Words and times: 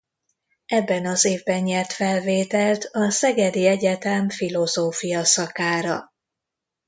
Ebben 0.67 1.05
az 1.05 1.25
évben 1.25 1.63
nyert 1.63 1.93
felvételt 1.93 2.89
a 2.91 3.09
Szegedi 3.09 3.65
Egyetem 3.67 4.29
filozófia 4.29 5.23
szakára. 5.23 6.13